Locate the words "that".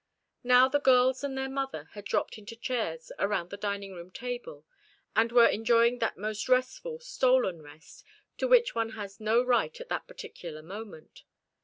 5.99-6.17, 9.89-10.07